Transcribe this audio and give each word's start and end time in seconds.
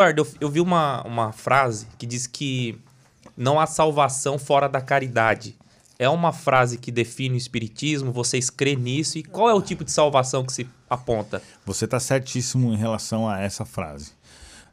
Eduardo, 0.00 0.22
eu, 0.22 0.28
eu 0.42 0.48
vi 0.48 0.60
uma, 0.60 1.02
uma 1.02 1.32
frase 1.32 1.88
que 1.98 2.06
diz 2.06 2.24
que 2.24 2.78
não 3.36 3.58
há 3.58 3.66
salvação 3.66 4.38
fora 4.38 4.68
da 4.68 4.80
caridade. 4.80 5.56
É 5.98 6.08
uma 6.08 6.32
frase 6.32 6.78
que 6.78 6.92
define 6.92 7.34
o 7.34 7.36
espiritismo? 7.36 8.12
Vocês 8.12 8.48
crêem 8.48 8.76
nisso? 8.76 9.18
E 9.18 9.24
qual 9.24 9.50
é 9.50 9.54
o 9.54 9.60
tipo 9.60 9.84
de 9.84 9.90
salvação 9.90 10.44
que 10.44 10.52
se 10.52 10.68
aponta? 10.88 11.42
Você 11.66 11.84
está 11.84 11.98
certíssimo 11.98 12.72
em 12.72 12.76
relação 12.76 13.28
a 13.28 13.40
essa 13.40 13.64
frase. 13.64 14.12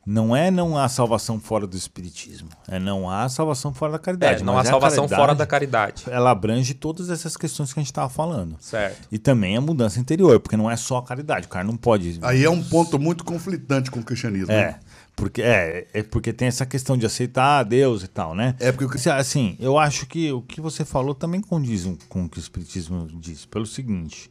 Não 0.06 0.36
é 0.36 0.52
não 0.52 0.78
há 0.78 0.88
salvação 0.88 1.40
fora 1.40 1.66
do 1.66 1.76
espiritismo. 1.76 2.50
É 2.68 2.78
não 2.78 3.10
há 3.10 3.28
salvação 3.28 3.74
fora 3.74 3.94
da 3.94 4.00
caridade. 4.00 4.44
É, 4.44 4.46
não 4.46 4.56
há 4.56 4.64
salvação 4.64 5.06
a 5.06 5.10
fora 5.10 5.34
da 5.34 5.48
caridade, 5.48 6.04
caridade. 6.04 6.16
Ela 6.16 6.30
abrange 6.30 6.76
todas 6.76 7.10
essas 7.10 7.36
questões 7.36 7.74
que 7.74 7.80
a 7.80 7.82
gente 7.82 7.92
estava 7.92 8.10
falando. 8.10 8.56
Certo. 8.60 9.08
E 9.12 9.18
também 9.18 9.58
a 9.58 9.62
mudança 9.62 10.00
interior, 10.00 10.40
porque 10.40 10.56
não 10.56 10.70
é 10.70 10.76
só 10.76 10.98
a 10.98 11.04
caridade. 11.04 11.48
O 11.48 11.50
cara 11.50 11.66
não 11.66 11.76
pode. 11.76 12.20
Aí 12.22 12.44
é 12.44 12.50
um 12.50 12.64
ponto 12.64 13.00
muito 13.00 13.24
conflitante 13.24 13.90
com 13.90 14.00
o 14.00 14.04
cristianismo. 14.04 14.52
É. 14.52 14.68
né? 14.68 14.80
Porque, 15.16 15.42
é, 15.42 15.88
é 15.94 16.04
porque 16.04 16.34
tem 16.34 16.48
essa 16.48 16.66
questão 16.66 16.98
de 16.98 17.06
aceitar 17.06 17.64
Deus 17.64 18.04
e 18.04 18.08
tal, 18.08 18.36
né? 18.36 18.56
É 18.60 18.72
porque 18.72 19.10
Assim, 19.10 19.56
eu 19.60 19.78
acho 19.78 20.06
que 20.06 20.32
o 20.32 20.42
que 20.42 20.60
você 20.60 20.84
falou 20.84 21.16
também 21.16 21.40
condiz 21.40 21.88
com 22.10 22.26
o 22.26 22.30
que 22.30 22.38
o 22.38 22.40
Espiritismo 22.40 23.08
diz. 23.14 23.46
Pelo 23.46 23.66
seguinte, 23.66 24.30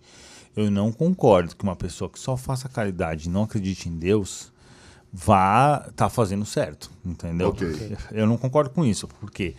eu 0.55 0.70
não 0.70 0.92
concordo 0.92 1.56
que 1.56 1.65
uma 1.65 1.77
pessoa 1.77 2.11
que 2.11 2.19
só 2.19 2.37
faça 2.37 2.69
caridade 2.69 3.28
e 3.28 3.33
não 3.33 3.45
acredite 3.45 3.89
em 3.89 3.98
Deus 3.98 4.52
vá 5.12 5.87
estar 5.89 6.09
fazendo 6.09 6.45
certo, 6.45 6.91
entendeu? 7.05 7.48
Ok. 7.51 7.97
Eu 8.11 8.27
não 8.27 8.37
concordo 8.37 8.70
com 8.70 8.84
isso, 8.84 9.06
porque 9.20 9.55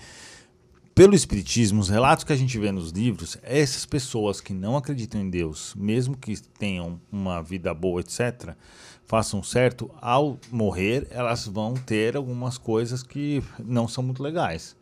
pelo 0.95 1.13
Espiritismo, 1.13 1.81
os 1.81 1.89
relatos 1.89 2.23
que 2.23 2.31
a 2.31 2.37
gente 2.37 2.57
vê 2.57 2.71
nos 2.71 2.91
livros, 2.91 3.37
essas 3.43 3.85
pessoas 3.85 4.39
que 4.39 4.53
não 4.53 4.77
acreditam 4.77 5.19
em 5.19 5.29
Deus, 5.29 5.75
mesmo 5.75 6.15
que 6.15 6.41
tenham 6.57 7.01
uma 7.11 7.41
vida 7.41 7.73
boa, 7.73 7.99
etc., 7.99 8.55
façam 9.05 9.43
certo, 9.43 9.91
ao 10.01 10.39
morrer, 10.49 11.05
elas 11.11 11.45
vão 11.45 11.73
ter 11.73 12.15
algumas 12.15 12.57
coisas 12.57 13.03
que 13.03 13.43
não 13.59 13.89
são 13.89 14.01
muito 14.01 14.23
legais. 14.23 14.73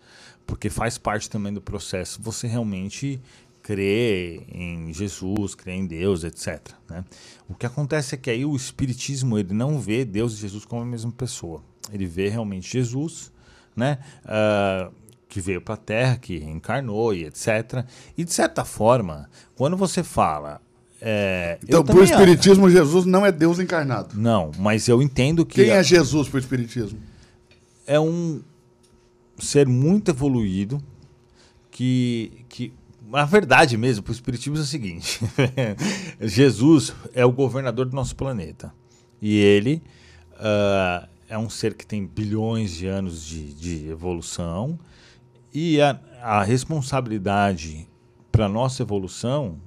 Porque 0.45 0.69
faz 0.69 0.99
parte 0.99 1.27
também 1.27 1.51
do 1.51 1.61
processo 1.61 2.21
você 2.21 2.45
realmente 2.45 3.19
crer 3.63 4.45
em 4.49 4.93
Jesus, 4.93 5.55
crer 5.55 5.75
em 5.75 5.87
Deus, 5.87 6.23
etc. 6.23 6.59
né? 6.87 7.03
O 7.49 7.55
que 7.55 7.65
acontece 7.65 8.13
é 8.13 8.17
que 8.19 8.29
aí 8.29 8.45
o 8.45 8.55
Espiritismo 8.55 9.39
ele 9.39 9.53
não 9.53 9.79
vê 9.79 10.05
Deus 10.05 10.33
e 10.33 10.41
Jesus 10.41 10.63
como 10.63 10.83
a 10.83 10.85
mesma 10.85 11.11
pessoa. 11.11 11.63
Ele 11.91 12.05
vê 12.05 12.29
realmente 12.29 12.71
Jesus, 12.71 13.31
né? 13.75 13.97
ah, 14.25 14.91
que 15.33 15.41
veio 15.41 15.59
para 15.59 15.73
a 15.73 15.77
Terra, 15.77 16.15
que 16.17 16.37
reencarnou 16.37 17.11
e 17.11 17.25
etc. 17.25 17.83
E 18.15 18.23
de 18.23 18.31
certa 18.31 18.63
forma, 18.63 19.27
quando 19.55 19.75
você 19.75 20.03
fala. 20.03 20.61
é, 21.01 21.57
Então, 21.63 21.83
também 21.83 22.03
acho- 22.03 22.13
Espiritismo, 22.13 22.69
Jesus 22.69 23.03
não 23.05 23.25
é 23.25 23.31
Deus 23.31 23.57
encarnado. 23.57 24.15
Não, 24.15 24.51
mas 24.59 24.87
eu 24.87 25.01
entendo 25.01 25.43
que 25.43 25.63
Quem 25.63 25.71
é 25.71 25.83
Jesus 25.83 26.29
pro 26.29 26.37
Espiritismo? 26.37 26.99
é 27.87 27.99
um 27.99 28.41
ser 29.39 29.67
muito 29.67 30.11
evoluído 30.11 30.79
que, 31.71 32.31
que 32.47 32.71
a 33.11 33.25
verdade 33.25 33.75
mesmo 33.75 34.03
para 34.03 34.11
o 34.11 34.13
espiritismo 34.13 34.55
é 34.57 34.61
o 34.61 34.63
seguinte: 34.65 35.19
Jesus 36.21 36.93
é 37.15 37.25
o 37.25 37.31
governador 37.31 37.87
do 37.87 37.95
nosso 37.95 38.15
planeta 38.15 38.71
e 39.19 39.35
ele 39.37 39.81
ah, 40.39 41.07
é 41.27 41.37
um 41.37 41.49
ser 41.49 41.73
que 41.73 41.85
tem 41.87 42.05
bilhões 42.05 42.75
de 42.75 42.85
anos 42.85 43.25
de, 43.25 43.51
de 43.53 43.89
evolução 43.89 44.79
e 45.53 45.81
a, 45.81 45.99
a 46.21 46.43
responsabilidade 46.43 47.87
para 48.31 48.49
nossa 48.49 48.81
evolução 48.81 49.59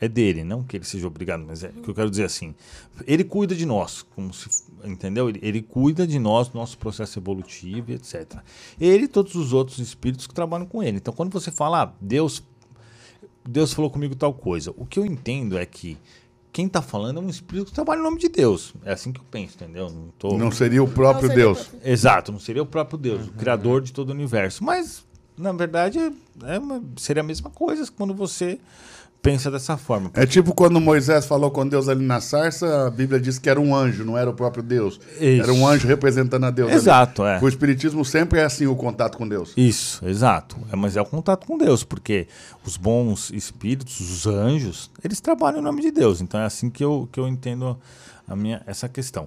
é 0.00 0.08
dele, 0.08 0.44
não 0.44 0.62
que 0.62 0.76
ele 0.76 0.84
seja 0.84 1.06
obrigado, 1.06 1.44
mas 1.46 1.64
é 1.64 1.68
o 1.68 1.82
que 1.82 1.88
eu 1.88 1.94
quero 1.94 2.10
dizer 2.10 2.24
assim. 2.24 2.54
Ele 3.06 3.24
cuida 3.24 3.54
de 3.54 3.64
nós, 3.64 4.02
como 4.14 4.34
se, 4.34 4.64
entendeu? 4.84 5.28
Ele, 5.28 5.38
ele 5.42 5.62
cuida 5.62 6.06
de 6.06 6.18
nós, 6.18 6.48
do 6.48 6.58
nosso 6.58 6.76
processo 6.76 7.18
evolutivo, 7.18 7.90
e 7.90 7.94
etc. 7.94 8.38
Ele 8.78 9.04
e 9.04 9.08
todos 9.08 9.34
os 9.34 9.52
outros 9.52 9.78
espíritos 9.78 10.26
que 10.26 10.34
trabalham 10.34 10.66
com 10.66 10.82
ele. 10.82 10.98
Então, 10.98 11.14
quando 11.14 11.32
você 11.32 11.50
fala, 11.50 11.82
ah, 11.82 11.92
Deus, 12.00 12.42
Deus 13.48 13.72
falou 13.72 13.90
comigo 13.90 14.14
tal 14.14 14.34
coisa, 14.34 14.74
o 14.76 14.84
que 14.84 14.98
eu 14.98 15.06
entendo 15.06 15.56
é 15.56 15.64
que 15.64 15.96
quem 16.52 16.66
está 16.66 16.80
falando 16.80 17.18
é 17.18 17.22
um 17.22 17.28
espírito 17.28 17.66
que 17.66 17.74
trabalha 17.74 18.00
em 18.00 18.04
nome 18.04 18.18
de 18.18 18.28
Deus. 18.28 18.74
É 18.84 18.92
assim 18.92 19.10
que 19.10 19.20
eu 19.20 19.24
penso, 19.28 19.56
entendeu? 19.56 19.90
Não 19.90 20.08
tô... 20.18 20.38
Não 20.38 20.52
seria 20.52 20.82
o 20.82 20.88
próprio 20.88 21.28
Não 21.28 21.34
seria 21.34 21.50
o 21.50 21.54
Deus. 21.54 21.70
Exato, 21.82 22.30
não 22.30 22.38
seria 22.38 22.62
o 22.62 22.66
próprio 22.66 22.96
Deus, 22.98 23.26
o 23.26 23.32
criador 23.32 23.80
de 23.80 23.92
todo 23.92 24.10
o 24.10 24.12
universo. 24.12 24.62
Mas, 24.62 25.04
na 25.36 25.52
verdade, 25.52 25.98
é 26.44 26.58
uma- 26.58 26.82
seria 26.96 27.22
a 27.22 27.26
mesma 27.26 27.50
coisa 27.50 27.90
quando 27.96 28.14
você 28.14 28.58
pensa 29.22 29.50
dessa 29.50 29.78
forma. 29.78 30.10
É 30.12 30.26
tipo 30.26 30.54
quando 30.54 30.78
Moisés 30.78 31.24
falou 31.24 31.50
com 31.50 31.66
Deus 31.66 31.88
ali 31.88 32.04
na 32.04 32.20
sarça, 32.20 32.86
a 32.86 32.90
Bíblia 32.90 33.18
diz 33.18 33.38
que 33.38 33.48
era 33.48 33.58
um 33.58 33.74
anjo, 33.74 34.04
não 34.04 34.18
era 34.18 34.28
o 34.28 34.34
próprio 34.34 34.62
Deus. 34.62 35.00
Isso. 35.18 35.42
Era 35.42 35.50
um 35.52 35.66
anjo 35.66 35.88
representando 35.88 36.44
a 36.44 36.50
Deus. 36.50 36.68
ali. 36.68 36.76
Exato, 36.76 37.24
é. 37.24 37.40
O 37.40 37.48
Espiritismo 37.48 38.04
sempre 38.04 38.38
é 38.40 38.44
assim, 38.44 38.66
o 38.66 38.76
contato 38.76 39.16
com 39.16 39.26
Deus. 39.26 39.54
Isso, 39.56 40.06
exato. 40.06 40.58
É, 40.70 40.76
mas 40.76 40.94
é 40.94 41.00
o 41.00 41.06
contato 41.06 41.46
com 41.46 41.56
Deus, 41.56 41.82
porque 41.82 42.28
os 42.66 42.76
bons 42.76 43.30
espíritos, 43.30 43.98
os 43.98 44.26
anjos, 44.26 44.90
eles 45.02 45.20
trabalham 45.20 45.60
em 45.60 45.62
nome 45.62 45.80
de 45.80 45.90
Deus. 45.90 46.20
Então 46.20 46.38
é 46.38 46.44
assim 46.44 46.68
que 46.68 46.84
eu, 46.84 47.08
que 47.10 47.18
eu 47.18 47.26
entendo 47.26 47.78
a 48.28 48.36
minha, 48.36 48.60
essa 48.66 48.90
questão. 48.90 49.26